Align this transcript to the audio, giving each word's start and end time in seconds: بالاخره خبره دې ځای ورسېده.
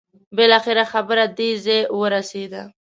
بالاخره 0.35 0.83
خبره 0.93 1.25
دې 1.37 1.49
ځای 1.65 1.79
ورسېده. 1.99 2.61